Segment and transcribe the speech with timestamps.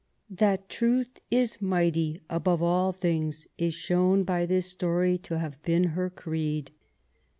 [0.31, 5.89] That truth is mighty above all things is shown by this story to have been
[5.93, 6.71] her creed.